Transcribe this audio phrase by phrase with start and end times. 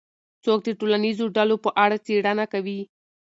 [0.43, 2.79] څوک د ټولنیزو ډلو په اړه څېړنه کوي؟